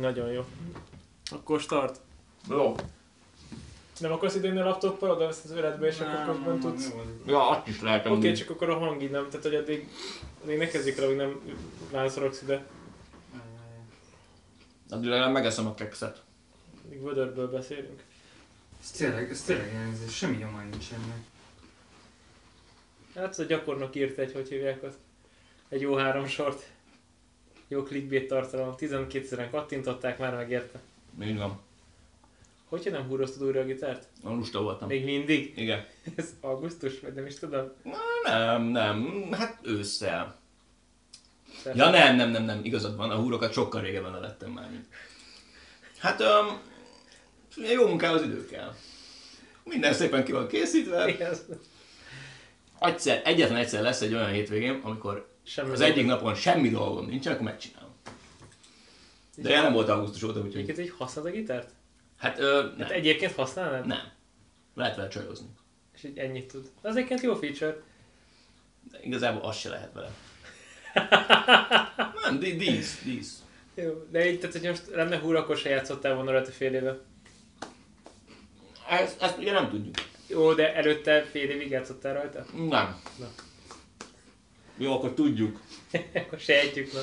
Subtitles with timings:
[0.00, 0.44] Nagyon jó.
[1.30, 2.00] Akkor start.
[2.48, 2.74] Jó.
[3.98, 6.88] Nem akarsz idén a laptoppal, oda vesz az öletbe, és akkor Nem, közben nem, tudsz...
[6.88, 7.20] nem.
[7.26, 8.34] Ja, azt is lehet Oké, amúgy.
[8.34, 9.88] csak akkor a hang így nem, tehát hogy addig,
[10.42, 11.40] addig ne kezdjük el, hogy nem
[11.90, 12.66] válaszolok ide.
[14.90, 16.22] Addig legalább megeszem a kekszet.
[16.88, 18.02] Még vödörből beszélünk.
[18.82, 19.74] Ez tényleg, ez tényleg
[20.04, 21.24] ez semmi nyomány nincs ennek.
[23.14, 24.98] Hát ez a gyakornok írt egy, hogy hívják azt.
[25.68, 26.70] Egy jó három sort.
[27.72, 28.76] Jó clickbait tartalom.
[28.76, 30.80] 12 ezeren kattintották, már megérte.
[31.22, 31.60] Így van.
[32.64, 34.06] Hogyha nem húroztad újra a gitárt?
[34.24, 34.88] A lusta voltam.
[34.88, 35.52] Még mindig?
[35.56, 35.86] Igen.
[36.16, 37.72] Ez augusztus, vagy nem is tudom.
[38.24, 40.36] Nem, nem, hát ősszel.
[41.62, 44.70] Tehát- Ja nem, nem, nem, nem, igazad van, a húrokat sokkal régebben levettem már.
[45.98, 46.60] Hát, um,
[47.70, 48.74] jó munkához idő kell.
[49.64, 51.18] Minden szépen ki van készítve.
[51.18, 51.44] Ez-
[52.78, 57.32] Egyszer, egyetlen egyszer lesz egy olyan hétvégém, amikor Semmi az egyik napon semmi dolgom nincsen,
[57.32, 57.90] akkor megcsinálom.
[59.36, 60.54] De én nem volt augusztus óta, úgyhogy...
[60.54, 61.70] Egyébként így használod a gitárt?
[62.16, 62.78] Hát, ö, nem.
[62.78, 63.86] Hát egyébként használnád?
[63.86, 64.12] nem.
[64.74, 65.46] Lehet vele csajozni.
[65.94, 66.70] És így ennyit tud.
[66.82, 67.82] Az egyébként jó feature.
[68.90, 70.10] De igazából az se lehet vele.
[72.22, 73.42] nem, dísz, dísz.
[73.74, 76.98] Jó, de így, tehát hogy most lenne húr, akkor se játszottál volna rajta fél éve.
[78.88, 79.94] Ezt, ezt ugye nem tudjuk.
[80.26, 82.46] Jó, de előtte fél évig játszottál rajta?
[82.52, 83.00] Nem.
[83.18, 83.28] Na.
[84.80, 85.60] Jó, akkor tudjuk.
[86.14, 87.00] akkor sejtjük, na.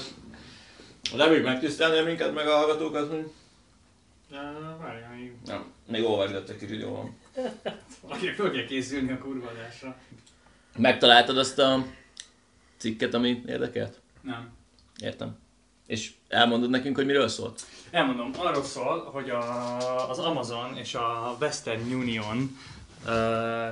[1.15, 3.31] Reméljük megtisztelni minket, meg a hallgatókat, hogy...
[4.79, 5.31] Várjál még.
[5.45, 7.17] Nem, még olvasgattak kicsit, jó van.
[8.07, 9.97] Akinek föl kell készülni a kurvadásra.
[10.77, 11.85] Megtaláltad azt a
[12.77, 13.99] cikket, ami érdekelt?
[14.21, 14.49] Nem.
[14.99, 15.37] Értem.
[15.85, 17.65] És elmondod nekünk, hogy miről szólt?
[17.91, 22.57] Elmondom, arról szól, hogy a, az Amazon és a Western Union
[23.05, 23.67] uh,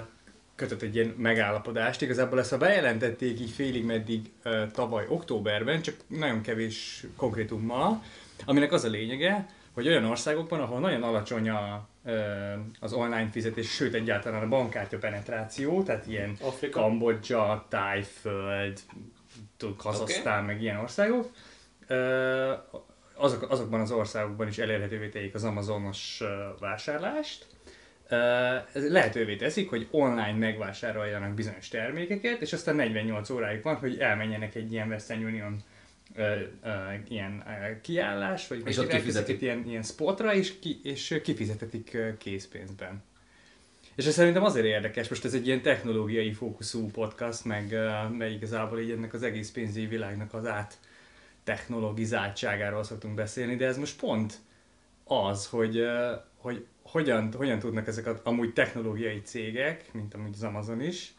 [0.56, 2.02] kötött egy ilyen megállapodást.
[2.02, 8.04] Igazából ezt a bejelentették így félig meddig uh, tavaly októberben, csak nagyon kevés konkrétummal,
[8.46, 9.46] aminek az a lényege,
[9.76, 11.88] hogy olyan országokban, ahol nagyon alacsony a,
[12.80, 16.80] az online fizetés, sőt egyáltalán a bankkártya penetráció, tehát ilyen Afrika.
[16.80, 18.80] Kambodzsa, Tájföld,
[19.78, 21.32] Kazasztán, meg ilyen országok,
[23.16, 26.24] azok, azokban az országokban is elérhetővé tegyék az Amazonos
[26.60, 27.46] vásárlást.
[28.74, 34.56] Ez lehetővé teszik, hogy online megvásároljanak bizonyos termékeket, és aztán 48 óráig van, hogy elmenjenek
[34.56, 35.64] egy ilyen Western Union
[36.16, 36.70] ö, ö,
[37.08, 39.42] ilyen ö, kiállás, vagy És ott kifizetik.
[39.42, 43.04] ilyen, ilyen spotra, és, ki, és kifizetetik készpénzben.
[43.96, 47.76] És ez szerintem azért érdekes, most ez egy ilyen technológiai fókuszú podcast, meg,
[48.18, 50.78] meg igazából így ennek az egész pénzügyi világnak az át
[51.44, 54.34] technologizáltságáról szoktunk beszélni, de ez most pont
[55.04, 55.86] az, hogy,
[56.46, 61.14] hogy hogyan, hogyan tudnak ezek a amúgy technológiai cégek, mint amúgy az Amazon is,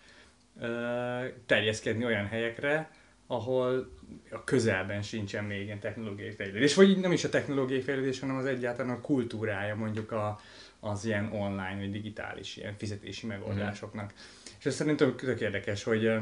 [1.47, 2.91] terjeszkedni olyan helyekre,
[3.26, 3.91] ahol
[4.31, 6.75] a közelben sincsen még ilyen technológiai fejlődés.
[6.75, 10.41] Vagy nem is a technológiai fejlődés, hanem az egyáltalán a kultúrája mondjuk a,
[10.81, 14.12] az ilyen online vagy digitális ilyen fizetési megoldásoknak.
[14.58, 16.12] És ez szerintem tök érdekes, hogy,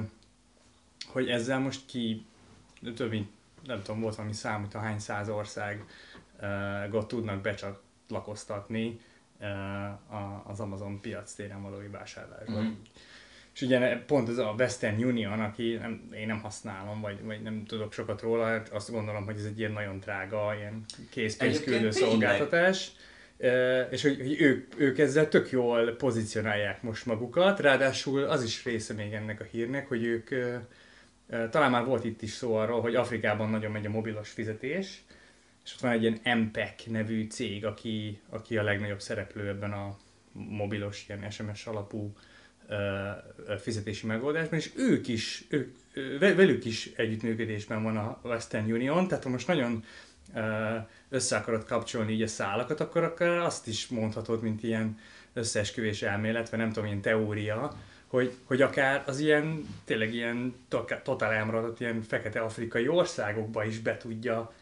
[1.07, 2.27] hogy ezzel most ki
[2.97, 3.29] több mint,
[3.67, 7.84] nem tudom, volt valami szám, hogy a hány száz országot tudnak becsatlakoztatni
[9.41, 9.45] ö,
[10.15, 12.65] a- az Amazon piac téren való vásárlásban.
[12.65, 12.73] Mhm.
[13.55, 17.65] És ugye pont ez a Western Union, aki nem, én nem használom, vagy, vagy nem
[17.67, 22.91] tudok sokat róla, hát azt gondolom, hogy ez egy ilyen nagyon drága, ilyen készpénzküldő szolgáltatás.
[23.37, 28.65] Ö, és hogy, hogy ők, ők ezzel tök jól pozícionálják most magukat, ráadásul az is
[28.65, 30.57] része még ennek a hírnek, hogy ők, ö,
[31.51, 35.03] talán már volt itt is szó arról, hogy Afrikában nagyon megy a mobilos fizetés,
[35.65, 39.97] és ott van egy ilyen MPEC nevű cég, aki, aki a legnagyobb szereplő ebben a
[40.33, 42.13] mobilos, ilyen SMS alapú
[42.69, 43.11] ö,
[43.59, 45.77] fizetési megoldásban, és ők is, ők,
[46.19, 49.85] velük is együttműködésben van a Western Union, tehát ha most nagyon
[51.09, 54.99] össze akarod kapcsolni így a szálakat, akkor akár azt is mondhatod, mint ilyen
[55.33, 57.77] összeesküvés elmélet, vagy nem tudom, ilyen teória,
[58.07, 63.79] hogy, hogy akár az ilyen, tényleg ilyen to- totál elmaradott ilyen fekete afrikai országokba is
[63.79, 64.53] be tudja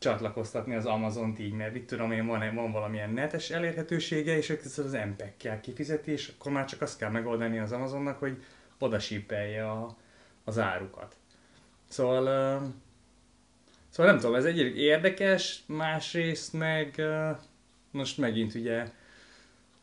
[0.00, 4.78] csatlakoztatni az Amazon-t így, mert itt tudom én, van, van valamilyen netes elérhetősége, és ez
[4.78, 8.42] az MPEG-kel kifizeti, és akkor már csak azt kell megoldani az Amazonnak, hogy
[8.78, 9.96] oda sípelje a,
[10.44, 11.16] az árukat.
[11.88, 12.66] Szóval, ö,
[13.88, 17.30] szóval nem tudom, ez egy érdekes, másrészt meg ö,
[17.90, 18.84] most megint ugye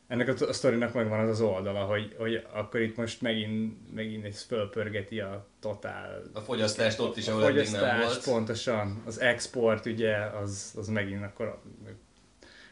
[0.08, 4.26] ennek a, a sztorinak megvan az az oldala, hogy, hogy akkor itt most megint, megint
[4.26, 8.24] ez fölpörgeti a totál A fogyasztást ott is, a ahol eddig nem volt.
[8.24, 9.02] pontosan.
[9.06, 11.62] Az export ugye, az, az megint akkor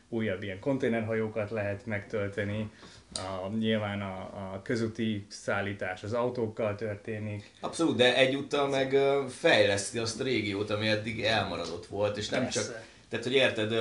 [0.09, 2.71] újabb ilyen konténerhajókat lehet megtölteni.
[3.13, 4.17] A, nyilván a,
[4.53, 7.51] a közúti szállítás az autókkal történik.
[7.59, 8.97] Abszolút, de egyúttal meg
[9.29, 12.61] fejleszti azt a régiót, ami eddig elmaradott volt, és nem Persze.
[12.61, 12.83] csak...
[13.09, 13.73] Tehát, hogy érted,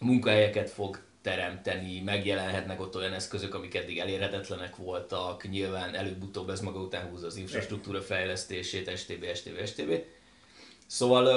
[0.00, 0.98] munkahelyeket fog
[1.28, 7.26] teremteni, megjelenhetnek ott olyan eszközök, amik eddig elérhetetlenek voltak, nyilván előbb-utóbb ez maga után húzza
[7.26, 9.34] az infrastruktúra fejlesztését, stb.
[9.34, 9.66] stb.
[9.66, 10.02] stb.
[10.86, 11.28] Szóval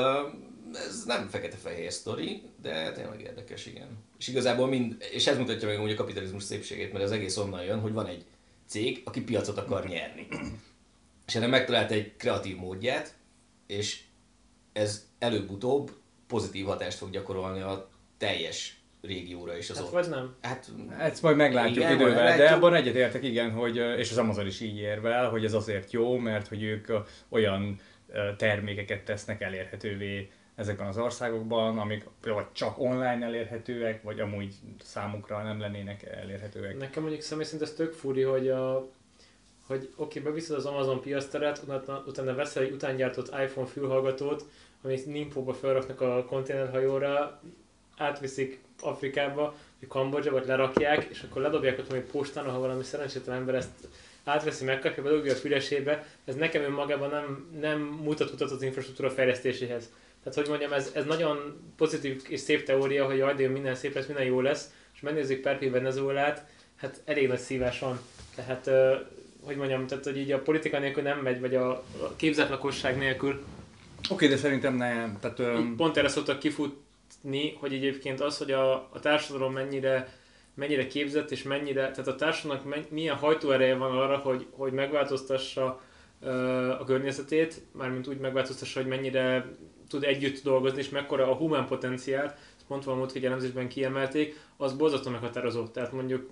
[0.73, 3.87] ez nem fekete-fehér sztori, de tényleg érdekes, igen.
[4.19, 7.63] És igazából mind, és ez mutatja meg úgy a kapitalizmus szépségét, mert az egész onnan
[7.63, 8.25] jön, hogy van egy
[8.67, 10.27] cég, aki piacot akar nyerni.
[11.27, 13.13] És ennek megtalált egy kreatív módját,
[13.67, 14.01] és
[14.73, 15.91] ez előbb-utóbb
[16.27, 19.91] pozitív hatást fog gyakorolni a teljes régióra és az Hát ott.
[19.91, 20.35] vagy nem?
[20.41, 22.57] Hát, Ezt majd meglátjuk Igen, idővel, majd de meglátjuk.
[22.57, 26.47] abban egyetértek, igen, hogy, és az Amazon is így érvel, hogy ez azért jó, mert
[26.47, 26.87] hogy ők
[27.29, 27.79] olyan
[28.37, 34.53] termékeket tesznek elérhetővé ezekben az országokban, amik vagy csak online elérhetőek, vagy amúgy
[34.83, 36.77] számukra nem lennének elérhetőek.
[36.77, 38.89] Nekem mondjuk személy szerint ez tök furi, hogy a
[39.67, 44.45] hogy oké, okay, beviszed az Amazon piaszteret, utána, utána veszel egy utángyártott iPhone fülhallgatót,
[44.81, 47.41] amit Nimpóba felraknak a konténerhajóra,
[47.97, 53.35] átviszik Afrikába, vagy Kambodzsa, vagy lerakják, és akkor ledobják ott valami postán, ha valami szerencsétlen
[53.35, 53.69] ember ezt
[54.23, 59.89] átveszi, megkapja, bedobja a fülesébe, ez nekem önmagában nem, nem mutat utat az infrastruktúra fejlesztéséhez.
[60.23, 63.93] Tehát, hogy mondjam, ez, ez nagyon pozitív és szép teória, hogy jaj, de minden szép
[63.93, 66.45] lesz, minden jó lesz, és megnézzük Perpi Venezuelát,
[66.75, 67.99] hát elég nagy szívás van.
[68.35, 68.69] Tehát,
[69.41, 71.83] hogy mondjam, tehát, hogy így a politika nélkül nem megy, vagy a,
[72.15, 73.43] képzett lakosság nélkül.
[74.09, 75.17] Oké, de szerintem nem.
[75.19, 76.39] Tehát, öm, pont erre szoktak
[77.21, 80.19] kifutni, hogy egyébként az, hogy a, a társadalom mennyire
[80.53, 85.81] mennyire képzett, és mennyire, tehát a társadalomnak milyen hajtóereje van arra, hogy, hogy megváltoztassa
[86.21, 86.29] ö,
[86.69, 89.55] a környezetét, mármint úgy megváltoztassa, hogy mennyire
[89.89, 94.73] tud együtt dolgozni, és mekkora a humán potenciál, ezt pont valamit, hogy elemzésben kiemelték, az
[94.73, 95.67] borzasztó meghatározó.
[95.67, 96.29] Tehát mondjuk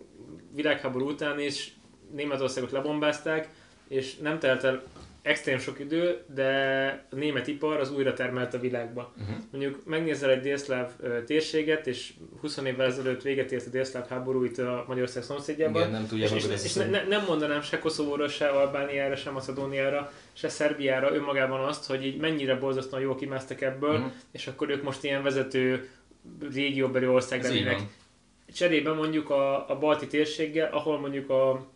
[0.56, 1.74] világháború után is
[2.12, 3.50] Németországot lebombázták,
[3.88, 4.84] és nem telt el
[5.22, 6.48] extrém sok idő, de
[7.12, 9.14] a német ipar az újra termelt a világba.
[9.22, 9.36] uh-huh.
[9.52, 10.92] Mondjuk megnézel egy délszláv
[11.26, 15.82] térséget, és 20 évvel ezelőtt véget ért a délszláv háború itt a Magyarország szomszédjában.
[15.82, 19.16] Igen, nem tudják, és, és, ez és ne, ne, nem mondanám se Koszovóra, se Albániára,
[19.16, 24.08] se Macedóniára, se Szerbiára önmagában azt, hogy így mennyire borzasztóan jól kimásztak ebből, Mhm.
[24.32, 25.90] és akkor ők most ilyen vezető
[26.52, 27.78] régióbeli ország lennének.
[27.78, 27.90] van.
[28.54, 31.68] Cserében mondjuk a, a balti térséggel, ahol mondjuk a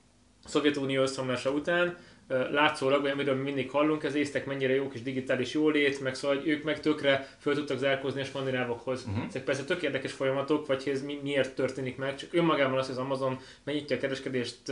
[0.46, 1.98] Szovjetunió összeomlása után
[2.28, 6.38] látszólag, vagy amiről mi mindig hallunk, az észtek mennyire jók és digitális jólét, meg szóval
[6.38, 9.06] hogy ők meg tökre föl tudtak zárkózni a skandinávokhoz.
[9.06, 9.22] Mhm.
[9.28, 12.96] Ezek persze tök érdekes folyamatok, vagy ez mi, miért történik meg, csak önmagában az, hogy
[12.96, 14.70] az Amazon megnyitja a kereskedést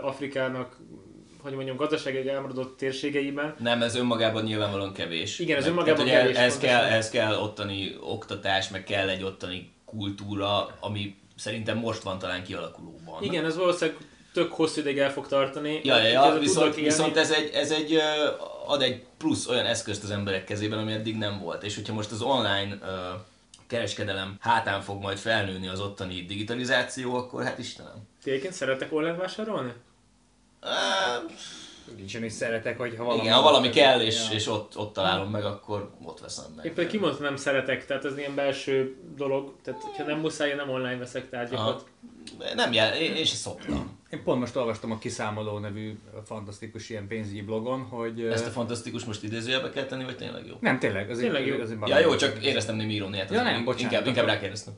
[0.00, 0.76] Afrikának,
[1.42, 3.54] hogy mondjam, gazdasági elmaradott térségeiben.
[3.58, 5.38] Nem, ez önmagában nyilvánvalóan kevés.
[5.38, 9.22] Igen, ez Meg- önmagában tehát, kevés, Ez kell, ez kell ottani oktatás, meg kell egy
[9.22, 13.22] ottani kultúra, ami szerintem most van talán kialakulóban.
[13.22, 14.00] Igen, ez valószínűleg
[14.34, 15.80] tök hosszú ideig el fog tartani.
[15.82, 17.98] Ja, ja, ja viszont, viszont ez, egy, ez egy,
[18.66, 21.62] ad egy plusz olyan eszközt az emberek kezében, ami eddig nem volt.
[21.62, 22.78] És hogyha most az online
[23.66, 28.08] kereskedelem hátán fog majd felnőni az ottani digitalizáció, akkor hát Istenem.
[28.22, 29.72] Ti egyébként szeretek online vásárolni?
[30.60, 31.22] Á,
[31.96, 33.22] Nincsen is szeretek, hogy ha valami...
[33.22, 34.36] igen, ha valami kell, és, Ja.
[34.36, 36.64] és ott, ott találom meg, akkor ott veszem meg.
[36.64, 40.70] Éppen kimondtam, nem szeretek, tehát ez ilyen belső dolog, tehát ha nem muszáj, én nem
[40.70, 41.86] online veszek tárgyakat.
[42.54, 43.93] Nem jel, én, én sem szoktam.
[44.14, 48.22] Én pont most olvastam a Kiszámoló nevű fantasztikus ilyen pénzügyi blogon, hogy...
[48.24, 50.54] Ezt a fantasztikus most idézőjelbe kell tenni, vagy tényleg jó?
[50.60, 51.60] Nem, tényleg, az Tényleg jó.
[51.60, 53.30] az egy Ja jó, csak éreztem némi iróniát.
[53.30, 53.92] Ja, nem, bocsánat.
[53.92, 54.74] Inkább, inkább rákérdeztem.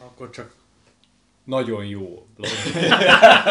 [0.00, 0.54] Akkor csak
[1.44, 2.50] nagyon jó blog.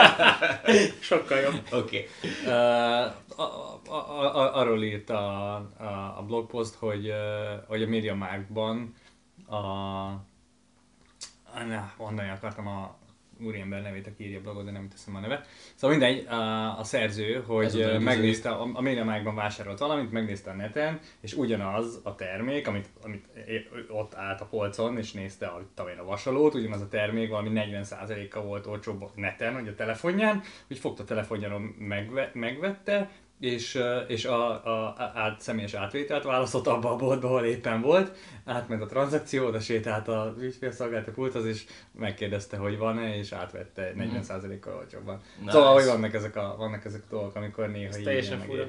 [1.00, 1.62] Sokkal jobb.
[1.72, 2.08] Oké.
[2.46, 7.88] Ö, a- a- a- a- arról írt a, a, a blogpost, hogy, ö, hogy a
[7.88, 8.94] MediaMarktban
[9.48, 9.58] a...
[11.68, 12.96] Na, mondani akartam a
[13.44, 15.46] úriember nevét, aki írja a blogot, de nem teszem a neve.
[15.76, 18.00] Szóval mindegy, a, a szerző, hogy idéződik.
[18.00, 23.26] megnézte, a, a MediaMarktban vásárolt valamit, megnézte a neten, és ugyanaz a termék, amit, amit
[23.90, 27.50] ott állt a polcon, és nézte a, tudom én, a vasalót, ugyanaz a termék valami
[27.54, 34.26] 40%-a volt olcsóbb neten, vagy a telefonján, úgy fogta a telefonjáról, megve, megvette, és, és
[34.26, 39.46] a, a, át, személyes átvételt választott abba a boltba, ahol éppen volt, átment a tranzakció,
[39.46, 45.22] oda sétált a ügyfélszolgálati pulthoz, és megkérdezte, hogy van-e, és átvette 40%-kal olcsóbban.
[45.40, 45.52] Nice.
[45.52, 48.48] Szóval, hogy vannak ezek a, vannak ezek a dolgok, amikor néha Ez így teljesen ilyen
[48.48, 48.66] fura.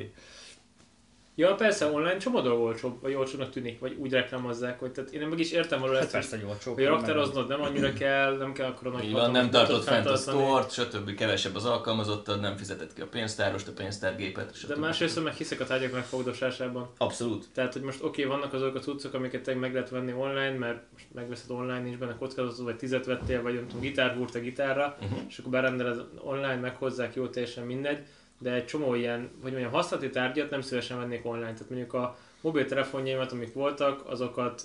[1.39, 5.27] Ja, persze, online csomó dolog olcsóbb, vagy olcsónak tűnik, vagy úgy reklámozzák, hogy tehát én
[5.29, 6.73] meg is értem valahol Hát ezt, hogy, persze, hogy olcsó.
[6.75, 10.17] hogy raktároznod nem annyira kell, nem kell akkor a nagy van, nem tartott fent a
[10.17, 11.15] sztort, stb.
[11.15, 14.69] kevesebb az alkalmazottad, nem fizetett ki a pénztárost, a pénztárgépet, stb.
[14.69, 16.91] De másrészt meg hiszek a tárgyak megfogdosásában.
[16.99, 17.45] Abszolút.
[17.55, 20.79] Tehát, hogy most oké, vannak azok a cuccok, amiket te meg lehet venni online, mert
[20.93, 24.39] most megveszed online, nincs benne kockázatod, vagy tizet vettél, vagy nem tudom, gitár húrt a
[24.39, 25.19] gitárra, Uh-huh.
[25.29, 27.99] és akkor berendeled online, meghozzák, jó, teljesen mindegy,
[28.39, 31.53] de egy csomó ilyen, hogy mondjam, használati tárgyat nem szívesen vennék online.
[31.53, 34.63] Tehát mondjuk a mobiltelefonjaimat, amik voltak, azokat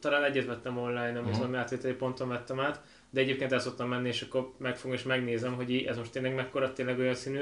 [0.00, 1.32] talán egyet vettem online, nem Mhm.
[1.32, 2.80] tudom, átvételi ponton vettem át,
[3.10, 6.34] de egyébként el szoktam menni, és akkor megfogom és megnézem, hogy így, ez most tényleg
[6.34, 7.40] mekkora, tényleg olyan színű,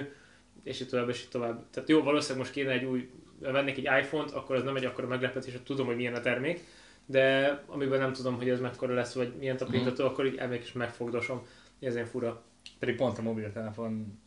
[0.62, 1.64] és így tovább, és így tovább.
[1.70, 5.06] Tehát jó, valószínűleg most kéne egy új, vennék egy iPhone-t, akkor ez nem egy akkora
[5.06, 6.64] meglepetés, hogy tudom, hogy milyen a termék,
[7.06, 10.72] de amiben nem tudom, hogy ez mekkora lesz, vagy milyen tapintató, akkor így elmegyek és
[10.72, 11.46] megfogdosom.
[11.80, 12.42] Ez ilyen fura.
[12.78, 14.18] Pedig pont a mobiltelefon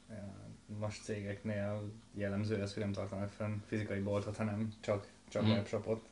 [0.79, 5.51] most cégeknél jellemző ez, hogy nem tartanak fenn fizikai boltot, hanem csak, csak Mhm.
[5.51, 6.05] webshopot.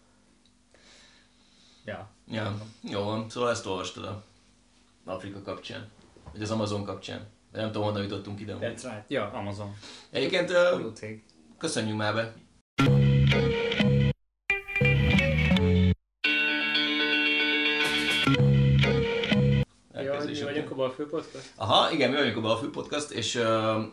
[1.85, 2.09] Ja.
[2.27, 3.29] Ja, jó van.
[3.29, 4.23] Szóval ezt olvastad a
[5.05, 5.89] Afrika kapcsán.
[6.31, 7.27] Vagy az Amazon kapcsán.
[7.51, 8.57] De nem tudom, honnan jutottunk ide.
[8.59, 9.03] That's right.
[9.09, 9.73] Ja, Amazon.
[10.09, 10.51] Egyébként
[10.93, 11.23] cég.
[11.57, 12.33] köszönjük már be.
[19.93, 21.51] Ja, mi vagyunk a Balfő Podcast?
[21.55, 23.83] Aha, igen, mi vagyunk a Balfű Podcast, és uh,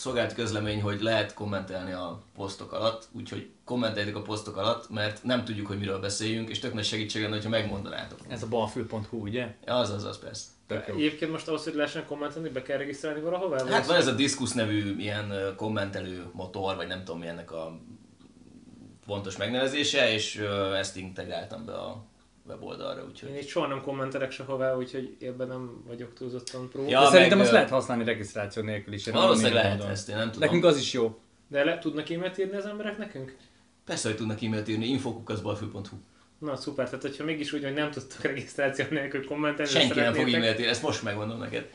[0.00, 5.44] szolgált közlemény, hogy lehet kommentelni a posztok alatt, úgyhogy kommenteljétek a posztok alatt, mert nem
[5.44, 8.18] tudjuk, hogy miről beszéljünk, és tök nagy segítség lenne, hogyha megmondanátok.
[8.28, 9.54] Ez a balfül.hu, ugye?
[9.66, 10.48] Ja, az, az, az persze.
[10.86, 13.66] Egyébként most ahhoz, hogy lehessen kommentálni, be kell regisztrálni valahová?
[13.66, 17.80] Hát van ez a Discus nevű ilyen kommentelő motor, vagy nem tudom mi ennek a
[19.06, 20.42] pontos megnevezése, és
[20.76, 22.04] ezt integráltam be a
[22.50, 23.36] weboldalra, Én úgyhogy...
[23.36, 26.88] itt soha nem kommentelek sehová, úgyhogy ebben nem vagyok túlzottan pró.
[26.88, 29.06] Ja, De szerintem meg, azt ö, lehet használni regisztráció nélkül is.
[29.06, 29.88] én Valószínűleg lehet mondom.
[29.90, 30.40] ezt, én nem tudom.
[30.40, 31.20] Nekünk az is jó.
[31.48, 33.36] De le, tudnak e-mailt írni az emberek nekünk?
[33.84, 35.96] Persze, hogy tudnak e-mailt írni, infokukaszbalfő.hu.
[36.38, 40.28] Na szuper, tehát hogyha mégis úgy, hogy nem tudtok regisztráció nélkül kommentelni, Senki nem fog
[40.28, 41.70] e-mailt írni, ezt most megmondom neked.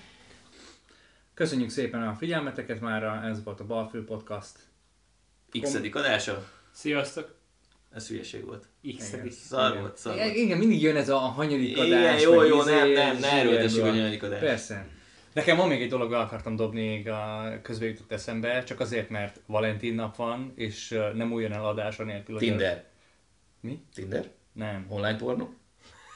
[1.34, 4.58] Köszönjük szépen a figyelmeteket mára, ez volt a Balfül Podcast.
[5.62, 6.44] x adása?
[6.72, 7.36] Sziasztok!
[7.96, 8.68] Ez hülyeség volt.
[8.98, 9.30] x Igen.
[9.30, 10.36] Szar volt, szar volt.
[10.36, 11.88] Igen, mindig jön ez a hanyadik adás.
[11.88, 14.42] Igen, jó, jó, izé, nem, nem, ne erőltessük a hanyadik adást.
[14.44, 14.88] Persze.
[15.34, 19.40] Nekem van még egy dolog, akartam dobni, még a közbe jutott eszembe, csak azért, mert
[19.46, 22.36] Valentin nap van, és nem újjon el adása nélkül.
[22.36, 22.84] hogy a- Tinder.
[23.60, 23.80] Mi?
[23.94, 24.30] Tinder?
[24.54, 24.86] Nem.
[24.90, 25.54] Online pornó?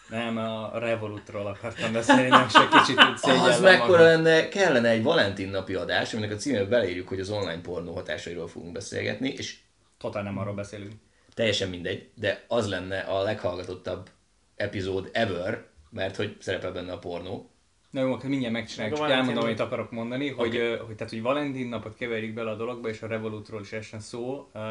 [0.09, 5.03] Nem, a Revolutról akartam beszélni, nem se kicsit úgy szégyellem Az mekkora lenne, kellene egy
[5.03, 9.57] Valentin napi adás, aminek a címébe beleírjuk, hogy az online pornó hatásairól fogunk beszélgetni, és
[9.97, 10.93] Totál nem arról beszélünk.
[11.39, 14.09] Teljesen mindegy, de az lenne a leghallgatottabb
[14.55, 17.49] epizód ever, mert hogy szerepel benne a pornó.
[17.91, 20.95] Na jó, akkor mindjárt megcsináljuk, Meg a csak elmondom, amit akarok mondani, hogy, ö, hogy,
[20.95, 24.49] tehát, hogy Valentin napot keverjük bele a dologba, és a Revolutról is essen szó.
[24.53, 24.61] Uh,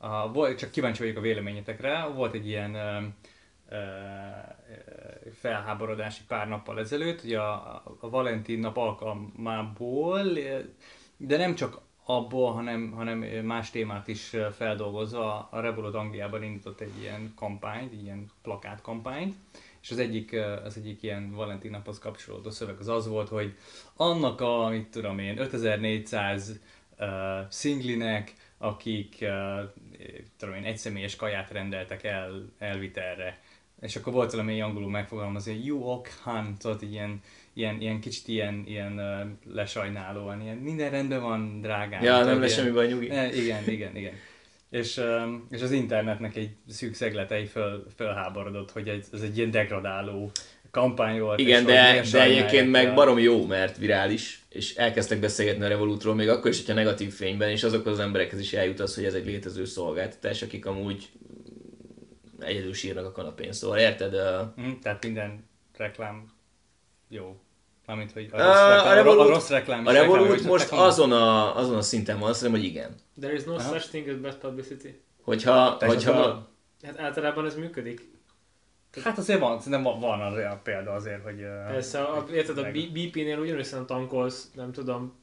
[0.00, 2.04] uh, volt, csak kíváncsi vagyok a véleményetekre.
[2.04, 3.02] Volt egy ilyen uh,
[3.70, 3.78] uh,
[5.34, 10.22] felháborodás egy pár nappal ezelőtt, ugye a, a Valentin nap alkalmából,
[11.16, 17.00] de nem csak abból, hanem, hanem más témát is feldolgozva a Revolut Angliában indított egy
[17.00, 19.34] ilyen kampányt, ilyen plakátkampányt,
[19.82, 23.56] és az egyik, az egyik ilyen Valentin naphoz kapcsolódó szöveg az az volt, hogy
[23.96, 26.60] annak a, mit tudom én, 5400
[26.98, 27.08] uh,
[27.48, 29.28] szinglinek, akik uh,
[30.36, 33.40] tudom én, egyszemélyes kaját rendeltek el elvitelre.
[33.80, 37.20] És akkor volt valami angolul megfogalmazva, hogy you ok így ilyen,
[37.54, 42.02] ilyen, ilyen kicsit ilyen, ilyen uh, lesajnálóan, ilyen minden rendben van, drágám.
[42.02, 43.06] Ja, nem lesz semmi baj, nyugi.
[43.06, 44.12] Ne, igen, igen, igen.
[44.70, 49.50] És, um, és az internetnek egy szűk szegletei föl, fölháborodott, hogy ez, ez egy ilyen
[49.50, 50.30] degradáló
[50.70, 51.38] kampány volt.
[51.38, 56.14] Igen, de, de egyébként meg a- barom jó, mert virális, és elkezdtek beszélgetni a Revolutról,
[56.14, 59.14] még akkor is, hogyha negatív fényben, és azokhoz az emberekhez is eljut az, hogy ez
[59.14, 61.08] egy létező szolgáltatás, akik amúgy
[62.40, 63.52] egyedül sírnak a kanapén.
[63.52, 64.14] Szóval érted?
[64.14, 65.44] Uh, Mm, tehát minden
[65.76, 66.30] reklám
[67.12, 67.36] jó.
[67.86, 70.72] Mármint, hogy a A- rossz, a reklám, a, Revolut- rossz reklám a Revolut reklám, most
[70.72, 72.94] azon a, azon a szinten van, azt hiszem, hogy igen.
[73.20, 73.72] There is no Aha.
[73.72, 74.88] such thing as bad publicity.
[75.22, 76.50] Hogyha, hogyha ez a-
[76.82, 78.10] Hát általában ez működik.
[79.04, 81.40] Hát azért van, szerintem van, van az a példa azért, hogy...
[81.68, 85.14] Persze, a, érted, a BP-nél ugyanúgy szerintem tankolsz, nem tudom,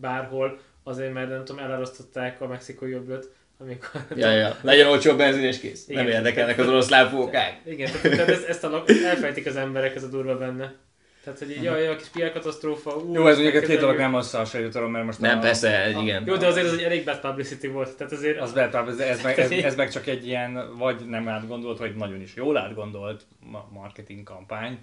[0.00, 4.00] bárhol, azért mert nem tudom, elárasztották a mexikói öblöt, amikor...
[4.16, 5.88] ja, ja, legyen olcsó a benzin és kész.
[5.88, 6.04] Igen.
[6.04, 7.60] Nem érdekelnek az oroszlán fókák.
[7.64, 10.74] Igen, tehát, tehát ezt, ezt a lak, elfejtik az emberek, ez a durva benne.
[11.24, 14.14] Tehát, hogy így, jaj, a kis PR katasztrófa, ú, Jó, ez a két dolog nem
[14.14, 16.22] összehasonlítom, mert most Nem, a, persze, ez igen.
[16.26, 18.40] Jó, de azért ez egy elég bad publicity volt, tehát azért...
[18.40, 21.94] Az bad publicity, ez, meg, ez, ez meg csak egy ilyen, vagy nem átgondolt, vagy
[21.94, 24.78] nagyon is jól átgondolt ma- marketing kampány.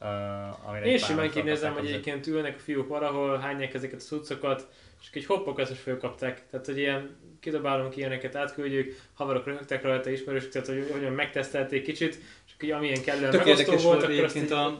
[0.00, 4.68] Uh, amire Én simán kinézem, hogy egyébként ülnek a fiúk valahol, hányják ezeket a cuccokat,
[5.00, 6.42] és egy hoppok azt is fölkapták.
[6.50, 12.18] Tehát, hogy ilyen kidobálunk ilyeneket, átküldjük, haverok röhögtek rajta, ismerősök, tehát, hogy hogyan megtesztelték kicsit,
[12.46, 14.52] és így amilyen kellően Tök megosztó volt, akkor azt így...
[14.52, 14.78] a...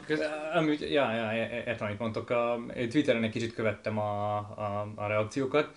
[0.53, 2.29] Amúgy, ja, ja, értem, amit mondtok.
[2.29, 5.69] A, én Twitteren egy kicsit követtem a, a, a reakciókat,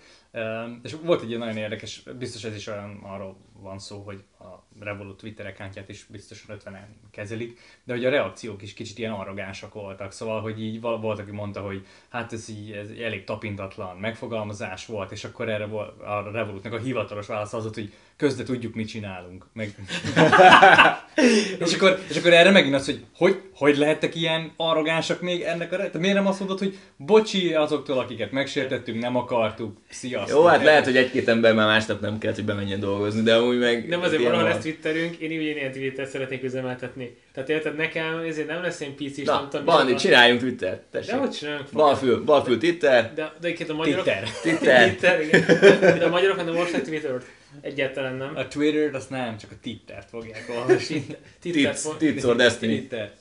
[0.83, 4.45] és volt egy ilyen nagyon érdekes, biztos ez is olyan arról van szó, hogy a
[4.79, 9.73] Revolut Twitter accountját is biztosan 50-en kezelik, de hogy a reakciók is kicsit ilyen arrogánsak
[9.73, 14.85] voltak, szóval, hogy így volt, aki mondta, hogy hát ez így ez elég tapintatlan megfogalmazás
[14.85, 15.63] volt, és akkor erre
[16.05, 19.45] a Revolutnak a hivatalos válasz az volt, hogy közde tudjuk, mit csinálunk.
[19.53, 19.75] Meg...
[21.65, 25.71] és, akkor, és akkor erre megint az, hogy hogy, hogy lehettek ilyen arrogánsak még ennek
[25.71, 25.89] a...
[25.89, 30.37] Te miért nem azt mondod, hogy bocsi azoktól, akiket megsértettünk, nem akartuk, sziasztok.
[30.37, 33.56] Jó, hát lehet, hogy egy-két ember már másnap nem kellett, hogy bemenjen dolgozni, de amúgy
[33.57, 33.87] meg...
[33.87, 34.43] Nem azért van.
[34.43, 37.17] lesz Twitterünk, én úgy ilyen Twittert szeretnék üzemeltetni.
[37.33, 39.65] Tehát érted, nekem ezért nem lesz én PC is, Na, nem tudom.
[39.65, 41.11] Bandi, csináljunk Twitter, tessék.
[41.11, 41.67] De hogy csinálunk?
[41.73, 44.03] Balfül, balfül Twitter, De, de egyébként a magyarok...
[44.03, 44.29] Twitter.
[44.43, 44.89] Twitter.
[44.89, 45.97] Twitter, igen.
[45.99, 47.25] De a magyarok nem olvasták Twittert.
[47.61, 48.31] Egyáltalán nem.
[48.35, 51.05] A Twitter-t azt nem, csak a Tittert fogják olvasni.
[51.41, 51.75] Twitter.
[51.97, 52.57] Twitter.
[52.57, 53.11] Twitter.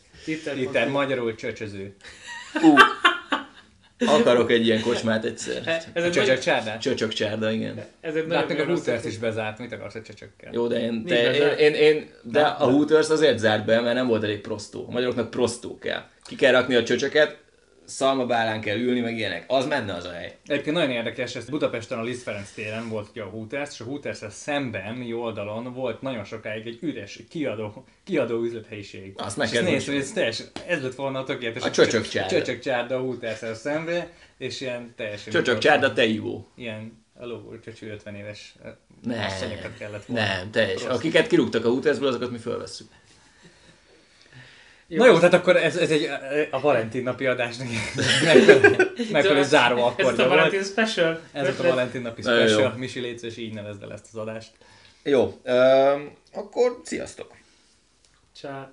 [0.55, 1.95] Twitter, magyarul csöcsöző.
[2.62, 2.75] Ú,
[3.99, 5.62] akarok egy ilyen kocsmát egyszer.
[5.93, 6.81] Ez A egy csöcsök csárdát?
[6.81, 7.85] Csöcsök csárda, igen.
[8.00, 10.50] ez egy De hát a Hooters is bezárt, mit akarsz a csöcsökkel?
[10.53, 12.71] Jó, de én, te, én, én, én, de a.
[12.71, 14.87] Hooters azért zárt be, mert nem volt elég prostó.
[14.88, 16.03] A magyaroknak prostó kell.
[16.25, 17.37] Ki kell rakni a csöcsöket,
[17.87, 19.45] szalmabálán kell ülni, meg ilyenek.
[19.49, 20.37] Az menne az a hely.
[20.47, 23.85] Egyébként nagyon érdekes, ez Budapesten a Liszt Ferenc téren volt ugye a Hooters, és a
[23.85, 29.12] hooters szemben, oldalon volt nagyon sokáig egy üres kiadó, kiadó üzlethelyiség.
[29.16, 31.62] Azt meg kell hogy ez teljesen, ez lett volna a tökéletes.
[31.62, 32.37] A csöcsök csárda.
[32.37, 35.33] Csöcsök csárda a hooters szembe, és ilyen teljesen...
[35.33, 36.49] Csöcsök csárda, te ivó.
[36.55, 38.55] Ilyen a csöcső 50 éves
[39.02, 39.28] Nem,
[39.78, 40.25] kellett volna.
[40.25, 40.83] nem, teljes.
[40.83, 40.97] Rossz.
[40.97, 42.88] Akiket kirúgtak a Hootersből, azokat mi fölvesszük.
[44.88, 46.09] Na jó, tehát akkor ez, ez egy
[46.50, 47.69] a Valentin napi adásnak
[48.25, 50.28] megfelelő, megfelelő záró Ez a.
[50.28, 51.21] Valentin Special.
[51.33, 52.61] Ez a Valentin napi special.
[52.61, 52.69] jó.
[52.76, 54.50] Misi légy szíves, így nevezd el ezt az adást.
[55.02, 57.35] Jó, um, akkor sziasztok!
[58.40, 58.71] Csá.